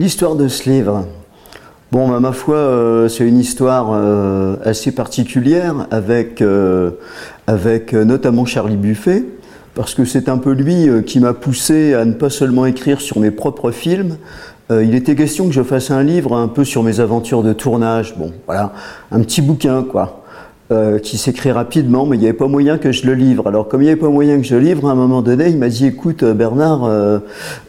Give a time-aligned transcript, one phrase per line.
[0.00, 1.06] L'histoire de ce livre.
[1.90, 6.92] Bon, bah, ma foi, euh, c'est une histoire euh, assez particulière avec, euh,
[7.48, 9.24] avec notamment Charlie Buffet,
[9.74, 13.18] parce que c'est un peu lui qui m'a poussé à ne pas seulement écrire sur
[13.18, 14.18] mes propres films.
[14.70, 18.14] il était question que je fasse un livre un peu sur mes aventures de tournage.
[18.16, 18.72] Bon, voilà,
[19.10, 20.17] un petit bouquin, quoi.
[20.70, 23.46] Euh, qui s'écrit rapidement, mais il n'y avait pas moyen que je le livre.
[23.46, 25.48] Alors comme il n'y avait pas moyen que je le livre, à un moment donné,
[25.48, 27.20] il m'a dit, écoute euh, Bernard, euh,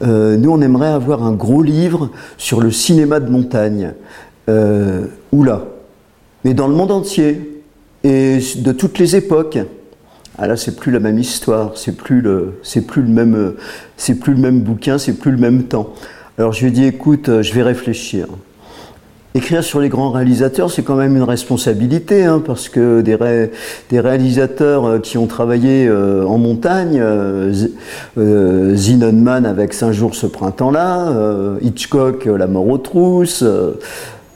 [0.01, 3.93] nous on aimerait avoir un gros livre sur le cinéma de montagne.
[5.31, 5.63] oula,
[6.43, 7.63] mais dans le monde entier,
[8.03, 9.59] et de toutes les époques.
[10.37, 13.53] Ah là, c'est plus la même histoire, c'est plus le, c'est plus le même,
[13.95, 15.93] c'est plus le même bouquin, c'est plus le même temps.
[16.37, 18.27] Alors je lui ai dit, écoute, je vais réfléchir.
[19.35, 24.85] Écrire sur les grands réalisateurs, c'est quand même une responsabilité, hein, parce que des, réalisateurs
[24.85, 27.53] euh, qui ont travaillé euh, en montagne, euh,
[28.17, 28.75] euh
[29.45, 31.13] avec Saint Jour ce printemps-là,
[31.61, 33.43] Hitchcock, La mort aux trousses,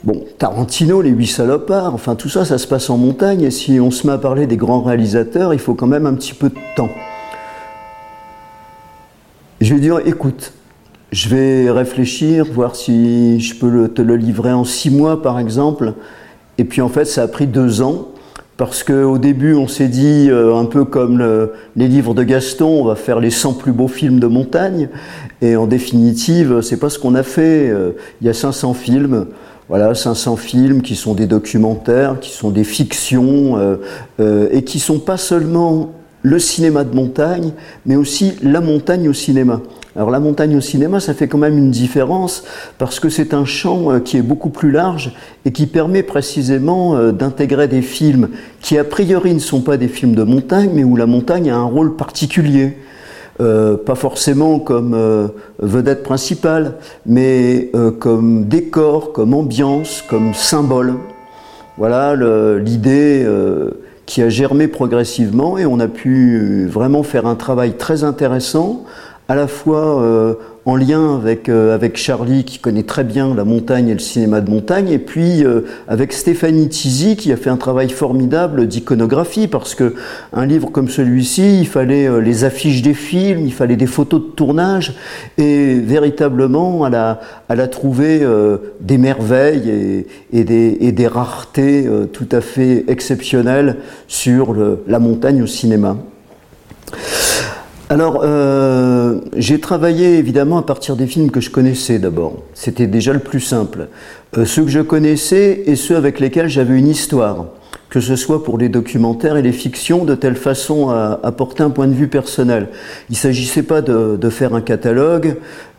[0.04, 3.80] bon, Tarantino, Les huit salopards, enfin tout ça, ça se passe en montagne, et si
[3.80, 6.50] on se met à parler des grands réalisateurs, il faut quand même un petit peu
[6.50, 6.90] de temps.
[9.60, 10.52] Je vais dire, écoute,
[11.14, 15.94] je vais réfléchir, voir si je peux te le livrer en six mois par exemple.
[16.58, 18.08] Et puis en fait, ça a pris deux ans.
[18.56, 22.84] Parce qu'au début, on s'est dit, euh, un peu comme les livres de Gaston, on
[22.84, 24.88] va faire les 100 plus beaux films de montagne.
[25.40, 27.68] Et en définitive, c'est pas ce qu'on a fait.
[27.68, 29.26] Euh, il y a 500 films.
[29.68, 33.56] Voilà, 500 films qui sont des documentaires, qui sont des fictions,
[34.20, 35.92] euh, et qui sont pas seulement
[36.22, 37.52] le cinéma de montagne,
[37.86, 39.60] mais aussi la montagne au cinéma.
[39.96, 42.42] Alors la montagne au cinéma, ça fait quand même une différence
[42.78, 45.12] parce que c'est un champ euh, qui est beaucoup plus large
[45.44, 49.86] et qui permet précisément euh, d'intégrer des films qui a priori ne sont pas des
[49.86, 52.76] films de montagne, mais où la montagne a un rôle particulier.
[53.40, 60.94] Euh, pas forcément comme vedette principale, mais comme décor, comme ambiance, comme symbole.
[61.76, 62.14] Voilà
[62.58, 63.26] l'idée
[64.06, 68.84] qui a germé progressivement et on a pu vraiment faire un travail très intéressant
[69.28, 70.34] à la fois euh,
[70.66, 74.42] en lien avec, euh, avec Charlie qui connaît très bien la montagne et le cinéma
[74.42, 79.48] de montagne, et puis euh, avec Stéphanie Tizi qui a fait un travail formidable d'iconographie,
[79.48, 79.94] parce que
[80.34, 84.26] un livre comme celui-ci, il fallait les affiches des films, il fallait des photos de
[84.26, 84.94] tournage,
[85.38, 88.26] et véritablement elle a, trouvé
[88.80, 93.76] des merveilles et, des, et des raretés tout à fait exceptionnelles
[94.06, 94.54] sur
[94.86, 95.96] la montagne au cinéma.
[97.94, 102.42] Alors, euh, j'ai travaillé évidemment à partir des films que je connaissais d'abord.
[102.52, 103.86] C'était déjà le plus simple.
[104.36, 107.46] Euh, ceux que je connaissais et ceux avec lesquels j'avais une histoire,
[107.90, 111.70] que ce soit pour les documentaires et les fictions, de telle façon à apporter un
[111.70, 112.66] point de vue personnel.
[113.10, 115.36] Il ne s'agissait pas de, faire un catalogue,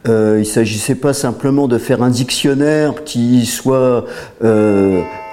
[0.07, 4.05] euh, il ne s'agissait pas simplement de faire un dictionnaire qui soit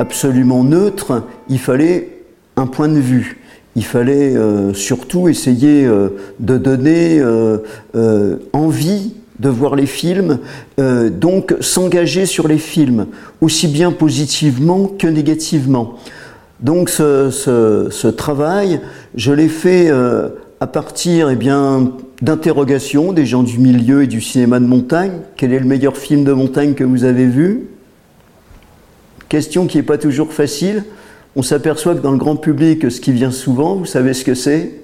[0.00, 2.08] absolument neutre, il fallait
[2.56, 3.41] un point de vue
[3.74, 6.08] il fallait euh, surtout essayer euh,
[6.40, 10.38] de donner euh, envie de voir les films,
[10.78, 13.06] donc s'engager sur les films,
[13.40, 15.94] aussi bien positivement que négativement.
[16.60, 18.80] Donc ce, travail,
[19.16, 19.90] je l'ai fait
[20.60, 21.36] à partir eh
[22.22, 25.14] d'interrogations des gens du milieu et du cinéma de montagne.
[25.36, 27.64] Quel est le meilleur film de montagne que vous avez vu?
[29.28, 30.84] Question qui n'est pas toujours facile
[31.36, 34.34] on s'aperçoit que dans le grand public, ce qui vient souvent, vous savez ce que
[34.34, 34.80] c'est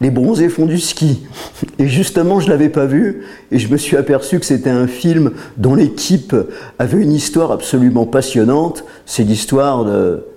[0.00, 1.22] Les bronzés font du ski.
[1.78, 4.86] Et justement, je ne l'avais pas vu, et je me suis aperçu que c'était un
[4.86, 6.34] film dont l'équipe
[6.78, 8.84] avait une histoire absolument passionnante.
[9.06, 9.86] C'est l'histoire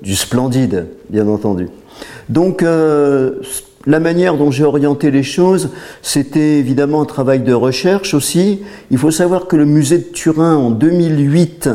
[0.02, 1.69] du splendide, bien entendu.
[2.30, 3.40] Donc, euh,
[3.88, 5.69] la manière dont j'ai orienté les choses,
[6.02, 8.62] c'était évidemment un travail de recherche aussi.
[8.90, 11.69] Il faut savoir que le musée de Turin, en 2008,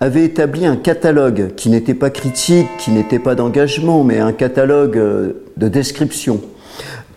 [0.00, 4.98] avait établi un catalogue qui n'était pas critique, qui n'était pas d'engagement, mais un catalogue
[4.98, 6.40] euh, de description.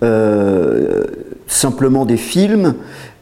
[0.02, 1.04] Euh,
[1.48, 2.76] simplement des films,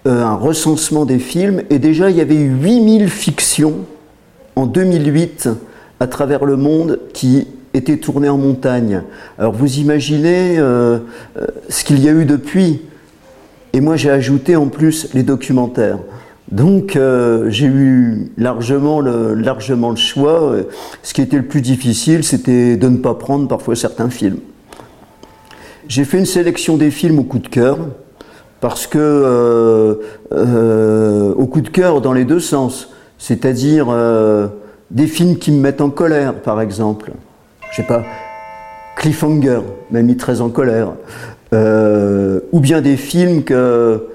[0.06, 3.78] euh, un recensement des films, et déjà il y avait eu 8000 fictions
[4.56, 5.50] en 2008
[6.00, 9.02] à travers le monde qui étaient tournées en montagne.
[9.40, 12.82] Alors vous imaginez ce qu'il y a eu depuis,
[13.74, 16.00] et moi j'ai ajouté en plus les documentaires.
[16.52, 19.44] Donc euh, j'ai eu largement le,
[19.96, 20.56] choix.
[21.04, 24.40] Ce qui était le plus difficile, c'était de ne pas prendre parfois certains films.
[25.88, 27.78] J'ai fait une sélection des films au coup de cœur,
[28.62, 29.96] parce que euh,
[30.32, 33.88] euh, au coup de cœur dans les deux sens, c'est-à-dire
[34.92, 37.12] des films qui me mettent en colère, par exemple.
[37.72, 38.04] Je sais pas,
[38.96, 39.62] Cliffhanger
[39.92, 40.94] m'a mis très en colère,
[41.52, 44.08] ou bien des films que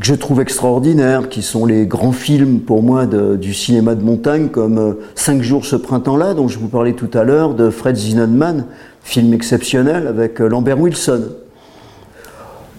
[0.00, 4.48] que je trouve extraordinaires, qui sont les grands films pour moi du cinéma de montagne,
[4.48, 8.66] comme Cinq jours ce printemps-là, dont je vous parlais tout à l'heure, de Fred Zinnemann,
[9.02, 11.22] film exceptionnel avec Lambert Wilson.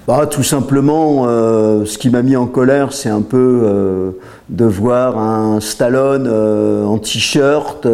[0.07, 4.11] Bah, tout simplement, euh, ce qui m'a mis en colère, c'est un peu euh,
[4.47, 7.85] de voir un Stallone euh, en t-shirt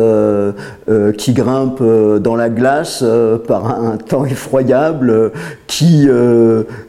[1.18, 3.04] qui grimpe dans la glace
[3.48, 5.32] par un temps effroyable,
[5.66, 6.08] qui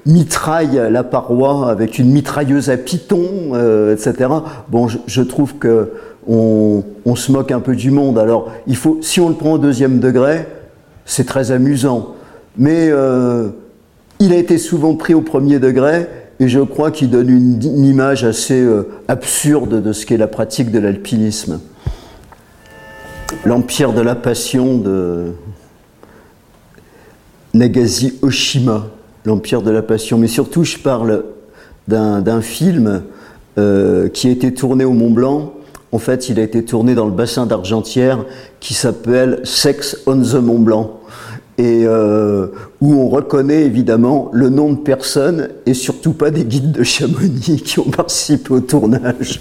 [0.05, 3.55] mitraille la paroi avec une mitrailleuse à piton,
[3.93, 4.29] etc.
[4.69, 5.93] Bon, je, trouve que
[6.29, 8.19] on, on, se moque un peu du monde.
[8.19, 10.47] Alors, il faut, si on le prend au deuxième degré,
[11.06, 12.15] c'est très amusant,
[12.59, 12.91] mais
[14.25, 16.06] il a été souvent pris au premier degré
[16.41, 20.71] et je crois qu'il donne une, image assez euh, absurde de ce qu'est la pratique
[20.71, 21.61] de l'alpinisme.
[23.44, 25.32] L'empire de la passion de
[27.53, 28.87] Nagasi Oshima,
[29.26, 30.17] l'empire de la passion.
[30.17, 31.25] Mais surtout, je parle
[31.87, 33.03] d'un film
[33.59, 35.53] euh, qui a été tourné au Mont Blanc.
[35.93, 38.25] En fait, il a été tourné dans le bassin d'Argentière
[38.59, 41.00] qui s'appelle Sex on the Mont Blanc
[41.59, 42.49] et euh,
[42.81, 47.62] où on reconnaît évidemment le nom de personnes et surtout pas des guides de Chamonix
[47.65, 49.41] qui ont participé au tournage.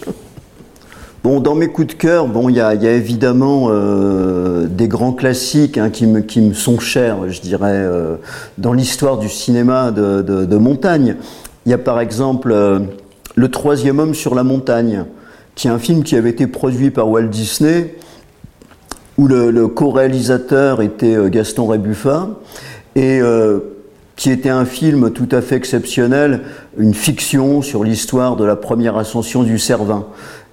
[1.23, 5.77] Bon, dans mes coups de cœur, bon, il y, a, évidemment euh, des grands classiques
[5.77, 8.17] hein, qui, me, sont chers, je dirais, euh,
[8.57, 11.15] dans l'histoire du cinéma de montagne.
[11.65, 12.53] Il y a par exemple
[13.35, 15.05] Le Troisième Homme sur la montagne,
[15.55, 17.95] qui est un film qui avait été produit par Walt Disney
[19.17, 22.29] où le, co-réalisateur était euh, Gaston Rébuffat,
[22.95, 23.59] et euh,
[24.15, 26.41] qui était un film tout à fait exceptionnel,
[26.77, 30.05] une fiction sur l'histoire de la première ascension du Cervin.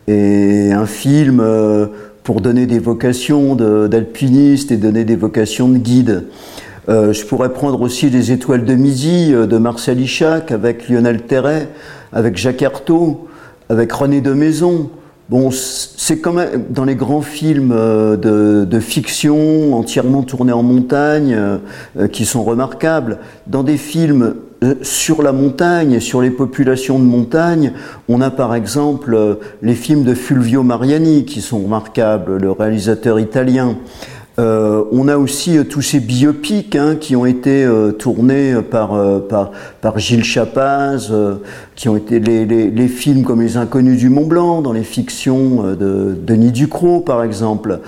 [0.09, 1.87] Et un film euh,
[2.25, 6.25] pour donner des vocations d'alpinistes et donner des vocations de guide.
[6.87, 11.69] je pourrais prendre aussi Les Étoiles de Midi de Marcel Ichac avec Lionel Terret,
[12.13, 13.27] avec Jacques Artaud,
[13.71, 14.91] avec René de Maison.
[15.31, 18.17] Bon, c'est quand même dans les grands films euh,
[18.65, 23.19] de, fiction entièrement tournés en montagne, euh, qui sont remarquables.
[23.47, 24.35] Dans des films
[24.65, 27.75] euh, sur la montagne, sur les populations de montagne,
[28.09, 33.77] on a par exemple les films de Fulvio Mariani qui sont remarquables, le réalisateur italien.
[34.41, 38.97] Euh, on a aussi euh, tous ces biopics hein, qui ont été euh, tournés par,
[39.97, 41.13] Gilles Chapaz,
[41.77, 45.75] qui ont été les, les, films comme Les Inconnus du Mont Blanc, dans les fictions
[45.75, 47.81] de Denis Ducrot par exemple.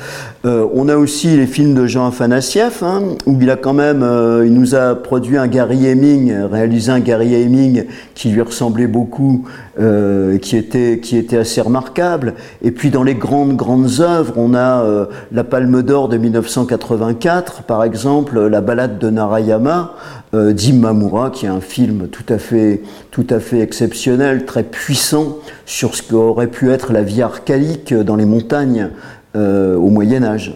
[0.45, 4.01] On a aussi les films de Jean Afanassieff, hein, où il a quand même,
[4.45, 7.85] il nous a produit un Gary Heming, réalisé un Gary Heming
[8.15, 9.45] qui lui ressemblait beaucoup,
[9.77, 12.35] qui, était, qui était assez remarquable.
[12.63, 17.85] Et puis dans les grandes, grandes œuvres, on a la Palme d'Or de 1984, par
[17.85, 19.95] exemple, La balade de Narayama
[20.35, 22.81] euh, d'Imamura, qui est un film tout à, fait,
[23.11, 25.37] tout à fait exceptionnel, très puissant
[25.67, 28.89] sur ce qu'aurait pu être la vie archaïque dans les montagnes
[29.37, 30.55] euh, au Moyen Âge.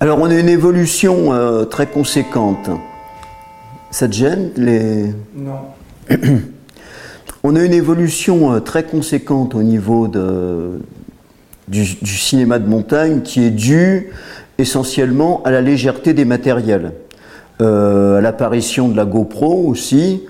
[0.00, 2.70] Alors on a une évolution euh, très conséquente.
[3.90, 5.14] Ça te gêne les...
[5.36, 5.60] Non.
[7.46, 10.80] On a une évolution très conséquente au niveau de,
[11.68, 11.84] du,
[12.16, 14.10] cinéma de montagne qui est dû
[14.58, 16.92] essentiellement à la légèreté des matériels,
[17.60, 20.22] euh, à l'apparition de la GoPro aussi,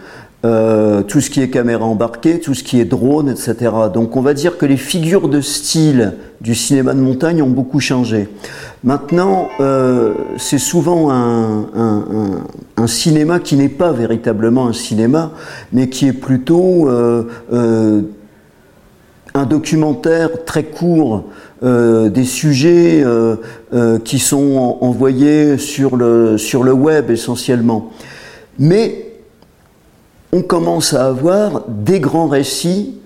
[0.44, 3.73] euh, tout ce qui est caméra embarquée, tout ce qui est drone, etc.
[3.93, 7.81] Donc on va dire que les figures de style du cinéma de montagne ont beaucoup
[7.81, 8.29] changé.
[8.82, 11.67] Maintenant, euh, c'est souvent un,
[12.86, 15.32] cinéma qui n'est pas véritablement un cinéma,
[15.72, 16.86] mais qui est plutôt
[19.36, 21.24] un documentaire très court
[21.65, 23.36] euh, des sujets euh,
[23.72, 27.91] euh, qui sont envoyés sur le, sur le web essentiellement.
[28.58, 29.14] Mais
[30.34, 33.00] on commence à avoir des grands récits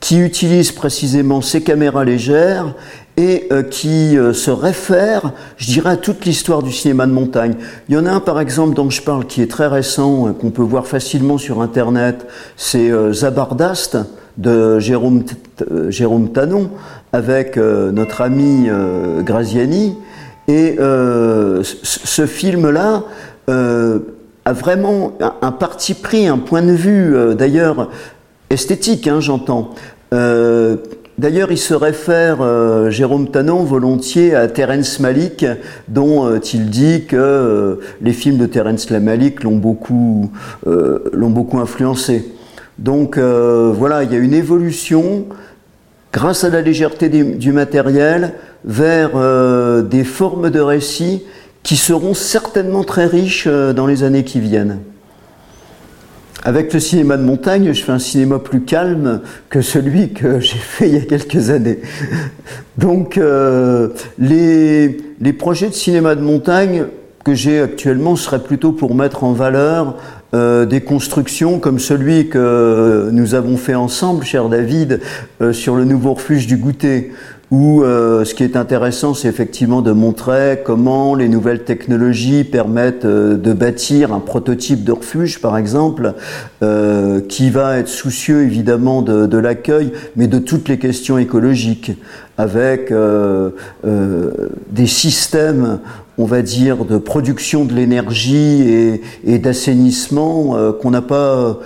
[0.00, 2.74] qui utilisent précisément ces caméras légères
[3.16, 7.54] et qui se réfèrent, je dirais, à toute l'histoire du cinéma de montagne.
[7.88, 10.50] Il y en a un, par exemple, dont je parle, qui est très récent, qu'on
[10.50, 13.98] peut voir facilement sur Internet, c'est Zabardast,
[14.38, 15.24] de Jérôme,
[15.70, 16.70] euh, Jérôme Tanon
[17.12, 19.96] avec euh, notre ami euh, Graziani.
[20.46, 23.02] Et ce film-là
[24.48, 25.12] a vraiment
[25.42, 27.90] un, parti pris, un point de vue, d'ailleurs
[28.50, 29.74] esthétique, hein, j'entends.
[30.12, 32.38] D'ailleurs, il se réfère,
[32.90, 35.44] Jérôme Tanon, volontiers à Terence Malik,
[35.88, 40.30] dont il dit que les films de Terence Malik l'ont beaucoup,
[40.64, 42.24] beaucoup influencé.
[42.78, 45.26] Donc euh, voilà, il y a une évolution
[46.12, 51.24] grâce à la légèreté du matériel vers euh, des formes de récits
[51.68, 54.78] qui seront certainement très riches euh, dans les années qui viennent.
[56.42, 59.20] avec le cinéma de montagne, je fais un cinéma plus calme
[59.50, 61.80] que celui que j'ai fait il y a quelques années.
[62.78, 66.86] Donc, euh, les, les, projets de cinéma de montagne
[67.22, 69.98] que j'ai actuellement seraient plutôt pour mettre en valeur
[70.32, 75.00] euh, des constructions comme celui que nous avons fait ensemble, cher David,
[75.52, 77.12] sur le nouveau refuge du goûter,
[77.50, 83.06] où euh, ce qui est intéressant, c'est effectivement de montrer comment les nouvelles technologies permettent
[83.06, 86.12] euh, de bâtir un prototype de refuge, par exemple,
[86.62, 91.92] euh, qui va être soucieux évidemment de, de l'accueil, mais de toutes les questions écologiques,
[92.36, 92.92] avec
[93.82, 95.80] des systèmes
[96.18, 101.60] on va dire, de production de l'énergie et, d'assainissement euh, qu'on n'a pas,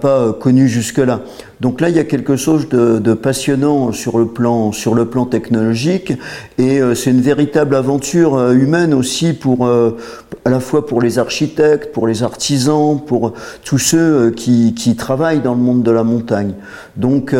[0.00, 1.22] pas connu jusque-là.
[1.60, 5.26] Donc là, il y a quelque chose de, passionnant sur le plan, sur le plan
[5.26, 6.12] technologique,
[6.58, 11.18] et euh, c'est une véritable aventure euh, humaine aussi pour, à la fois pour les
[11.18, 13.32] architectes, pour les artisans, pour
[13.64, 16.52] tous ceux qui, qui travaillent dans le monde de la montagne.
[16.96, 17.34] Donc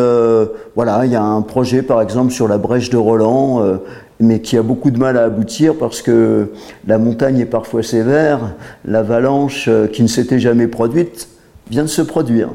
[0.75, 3.79] voilà, il y a un projet par exemple sur la brèche de Roland
[4.21, 6.53] mais qui a beaucoup de mal à aboutir parce que
[6.87, 11.29] la montagne est parfois sévère, l'avalanche euh, qui ne s'était jamais produite
[11.71, 12.49] vient de se produire.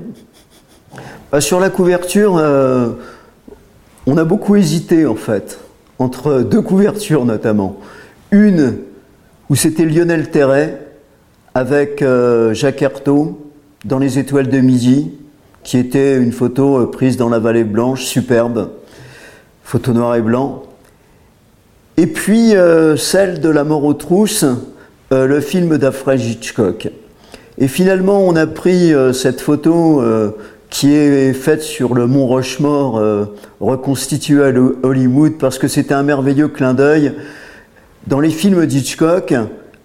[1.32, 2.90] Bah, sur la couverture, euh,
[4.08, 5.60] on a beaucoup hésité en fait,
[6.00, 7.78] entre deux couvertures notamment.
[8.32, 8.76] Une
[9.50, 10.80] où c'était Lionel Terret
[11.54, 13.52] avec euh, Jacques Artaud
[13.86, 15.14] dans Les Étoiles de Midi,
[15.64, 18.72] qui était une photo prise dans la vallée blanche, superbe,
[19.64, 20.64] photo noir et blanc.
[21.96, 24.46] Et puis euh, celle de La mort aux trousses,
[25.12, 26.90] euh, le film d'Alfred Hitchcock.
[27.60, 30.04] Et finalement, on a pris euh, cette photo
[30.72, 33.00] qui est faite sur le mont Rochemort,
[33.60, 37.14] reconstitué à Hollywood, parce que c'était un merveilleux clin d'œil.
[38.08, 39.36] Dans les films d'Hitchcock,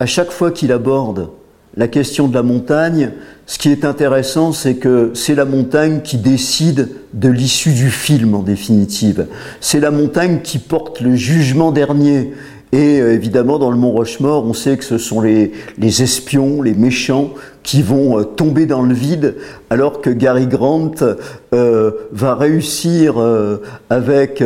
[0.00, 1.29] à chaque fois qu'il aborde
[1.76, 3.12] la question de la montagne,
[3.46, 8.34] ce qui est intéressant, c'est que c'est la montagne qui décide de l'issue du film
[8.34, 9.26] en définitive.
[9.60, 12.32] C'est la montagne qui porte le jugement dernier.
[12.72, 16.75] Et euh, évidemment, dans le Mont Rochemort, on sait que ce sont les, espions, les
[16.75, 17.30] méchants,
[17.62, 19.37] qui vont euh, tomber dans le vide,
[19.70, 20.92] alors que Gary Grant
[21.54, 23.14] euh, va réussir
[23.88, 24.42] avec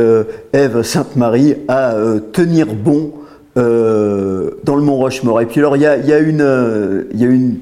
[0.52, 1.94] Eve Sainte-Marie à
[2.32, 3.12] tenir bon
[3.56, 5.40] dans le Mont Rochemort.
[5.40, 7.58] Et puis alors, il y a, y a, une, y a une,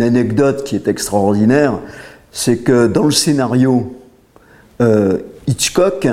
[0.00, 1.74] anecdote qui est extraordinaire
[2.32, 3.94] c'est que dans le scénario,
[4.80, 6.08] euh, Hitchcock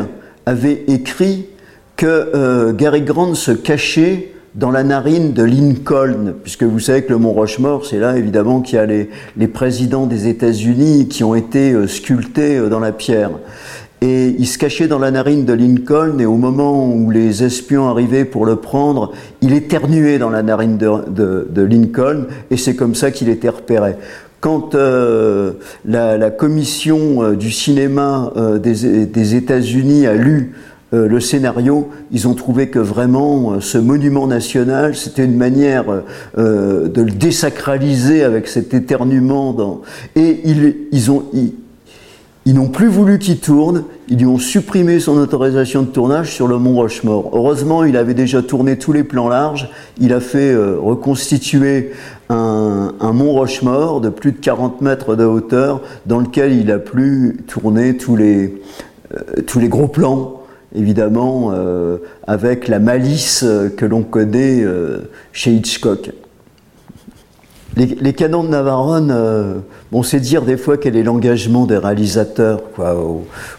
[0.46, 1.48] avait écrit
[1.96, 7.12] que euh, Gary Grant se cachait dans la narine de Lincoln, puisque vous savez que
[7.12, 11.36] le Mont Rochemort, c'est là évidemment qu'il y a les, présidents des États-Unis qui ont
[11.36, 13.32] été euh, sculptés dans la pierre.
[14.02, 17.90] Et il se cachait dans la narine de Lincoln, et au moment où les espions
[17.90, 22.96] arrivaient pour le prendre, il éternuait dans la narine de, de, Lincoln, et c'est comme
[22.96, 23.96] ça qu'il était repéré.
[24.40, 25.52] Quand euh,
[25.84, 30.54] la, commission euh, du cinéma euh, des, États-Unis a lu
[30.92, 35.86] le scénario, ils ont trouvé que vraiment ce monument national, c'était une manière
[36.36, 39.84] de le désacraliser avec cet éternuement.
[40.16, 41.26] Et ils, ils ont,
[42.54, 46.58] n'ont plus voulu qu'il tourne, ils lui ont supprimé son autorisation de tournage sur le
[46.58, 47.32] mont Rochemort.
[47.34, 51.92] Heureusement, il avait déjà tourné tous les plans larges, il a fait euh, reconstituer
[52.30, 57.40] un, mont Rochemort de plus de 40 mètres de hauteur dans lequel il a pu
[57.48, 58.62] tourner tous les,
[59.14, 60.42] euh, tous les gros plans,
[60.74, 63.44] évidemment, euh, avec la malice
[63.76, 64.64] que l'on connaît
[65.34, 66.12] chez Hitchcock.
[67.80, 69.54] Les, canons de Navarone, euh,
[69.94, 72.94] on sait dire des fois quel est l'engagement des réalisateurs, quoi,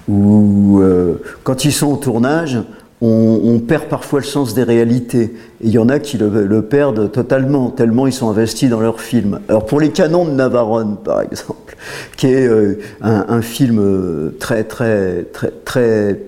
[0.09, 2.59] ou, euh, quand ils sont au tournage,
[3.01, 5.35] on, perd parfois le sens des réalités.
[5.63, 9.41] Il y en a qui le, perdent totalement, tellement ils sont investis dans leur film.
[9.49, 11.79] Alors pour les canons de Navarone, par exemple,
[12.19, 16.21] qui est euh, un, un, film très, très, très, très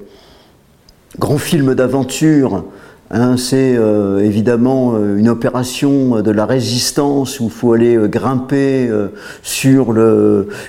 [1.19, 2.65] grand film d'aventure,
[3.15, 8.09] Hein, c'est euh, évidemment euh, une opération de la résistance où il faut aller euh,
[8.09, 8.91] grimper
[9.43, 9.95] sur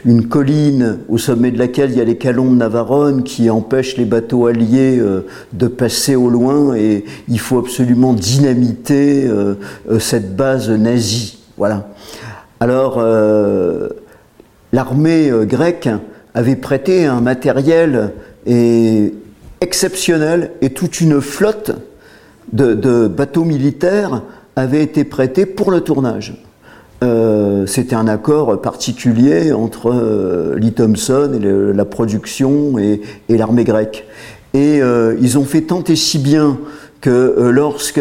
[0.04, 3.96] une colline au sommet de laquelle il y a les calons de Navarone qui empêchent
[3.96, 5.02] les bateaux alliés
[5.54, 9.30] de passer au loin et il faut absolument dynamiter
[10.00, 11.40] cette base nazie.
[11.58, 11.90] Voilà.
[12.60, 13.04] Alors,
[14.72, 15.90] l'armée grecque
[16.34, 18.12] avait prêté un matériel
[19.62, 21.72] exceptionnel et toute une flotte
[22.52, 24.22] de, bateaux militaires
[24.56, 26.44] avait été prêté pour le tournage.
[27.04, 34.06] Euh, c'était un accord particulier entre euh, Lee Thompson et la production et, l'armée grecque.
[34.54, 36.60] Et euh, ils ont fait tant et si bien
[37.02, 38.00] que lorsque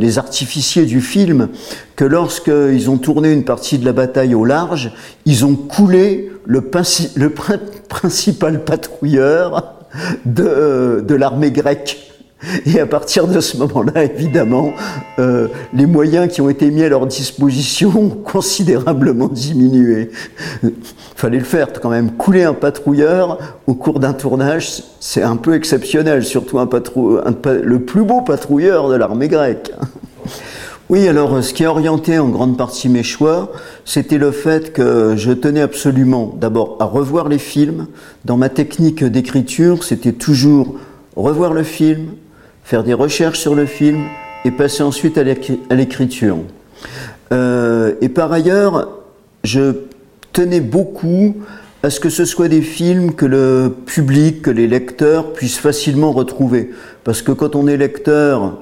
[0.00, 1.48] les artificiers du film,
[1.94, 4.92] que lorsqu'ils ont tourné une partie de la bataille au large,
[5.26, 6.60] ils ont coulé le,
[7.88, 9.76] principal patrouilleur
[10.24, 12.11] de l'armée grecque.
[12.66, 14.72] Et à partir de ce moment-là, évidemment,
[15.18, 20.10] euh, les moyens qui ont été mis à leur disposition ont considérablement diminué.
[21.16, 22.12] Fallait le faire quand même.
[22.12, 26.68] Couler un patrouilleur au cours d'un tournage, c'est un peu exceptionnel, surtout un
[27.62, 29.72] le plus beau patrouilleur de l'armée grecque.
[30.90, 33.52] Oui, alors ce qui a orienté en grande partie mes choix,
[33.86, 37.86] c'était le fait que je tenais absolument d'abord à revoir les films.
[38.26, 40.74] Dans ma technique d'écriture, c'était toujours
[41.16, 42.08] revoir le film,
[42.62, 44.04] faire des recherches sur le film
[44.44, 46.38] et passer ensuite à l'écriture.
[47.32, 48.88] Euh, et par ailleurs,
[49.44, 49.74] je
[50.32, 51.36] tenais beaucoup
[51.82, 56.12] à ce que ce soit des films que le public, que les lecteurs puissent facilement
[56.12, 56.70] retrouver.
[57.04, 58.58] Parce que quand on est lecteur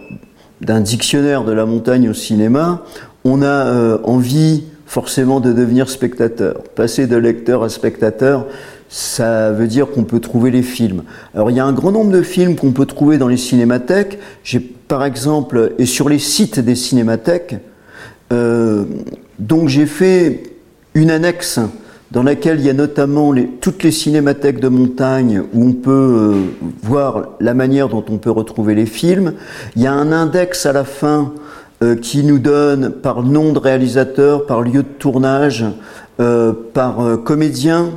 [0.61, 2.85] d'un dictionnaire de la montagne au cinéma,
[3.25, 6.63] on a euh, envie forcément de devenir spectateur.
[6.75, 8.47] Passer de lecteur à spectateur,
[8.91, 11.05] ça veut dire qu'on peut trouver les films.
[11.33, 14.19] Alors il y a un grand nombre de films qu'on peut trouver dans les cinémathèques.
[14.43, 17.55] J'ai par exemple, et sur les sites des cinémathèques,
[18.33, 18.85] euh,
[19.39, 20.43] donc j'ai fait
[20.95, 21.61] une annexe
[22.11, 26.35] dans laquelle il y a notamment toutes les cinémathèques de montagne où on peut euh,
[26.83, 29.35] voir la manière dont on peut retrouver les films.
[29.77, 31.33] Il y a un index à la fin
[31.85, 35.65] euh, qui nous donne par nom de réalisateur, par lieu de tournage,
[36.75, 37.93] par comédien,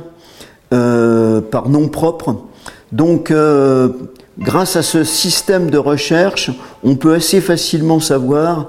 [1.50, 2.36] par nom propre.
[2.92, 3.88] Donc, euh,
[4.38, 6.50] grâce à ce système de recherche,
[6.82, 8.68] on peut assez facilement savoir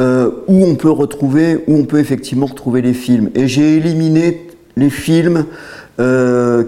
[0.00, 3.30] euh, où on peut retrouver, où on peut effectivement retrouver les films.
[3.34, 5.46] Et j'ai éliminé les films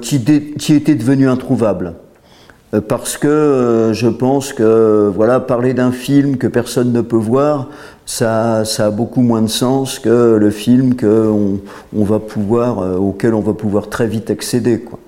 [0.01, 1.95] qui, étaient devenus introuvables.
[2.87, 7.69] Parce que je pense que voilà, parler d'un film que personne ne peut voir,
[8.05, 11.33] ça, a beaucoup moins de sens que le film que
[11.93, 14.81] va pouvoir, euh, auquel on va pouvoir très vite accéder.
[14.81, 14.99] Quoi.